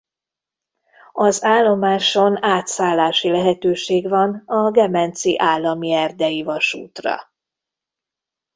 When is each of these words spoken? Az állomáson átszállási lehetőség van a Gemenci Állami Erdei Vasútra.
Az 1.13 1.43
állomáson 1.43 2.43
átszállási 2.43 3.29
lehetőség 3.29 4.09
van 4.09 4.43
a 4.45 4.71
Gemenci 4.71 5.39
Állami 5.39 5.91
Erdei 5.91 6.43
Vasútra. 6.43 7.15